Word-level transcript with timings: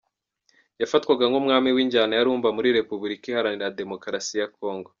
Yafatwaga 0.81 1.23
nk’umwami 1.29 1.69
w’injyana 1.75 2.13
ya 2.15 2.25
Rumba 2.27 2.49
muri 2.57 2.69
Repubilika 2.79 3.25
Iharanira 3.27 3.75
Demokarasi 3.79 4.35
ya 4.41 4.47
Congo. 4.57 4.89